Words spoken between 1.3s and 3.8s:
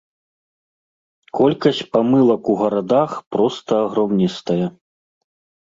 Колькасць памылак у гарадах проста